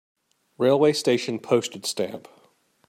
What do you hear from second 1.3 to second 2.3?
Postage stamp